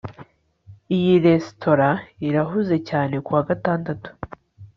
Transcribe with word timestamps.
iyi 0.95 1.13
resitora 1.25 1.89
irahuze 2.27 2.75
cyane 2.89 3.15
kuwa 3.25 3.41
gatandatu 3.49 4.09